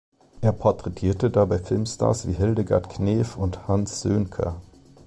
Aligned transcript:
Er 0.41 0.51
porträtierte 0.51 1.29
dabei 1.29 1.59
Filmstars 1.59 2.27
wie 2.27 2.33
Hildegard 2.33 2.89
Knef 2.89 3.37
und 3.37 3.67
Hans 3.67 4.01
Söhnker. 4.01 4.59